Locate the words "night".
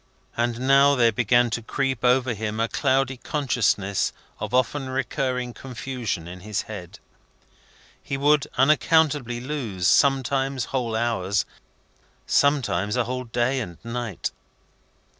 13.85-14.31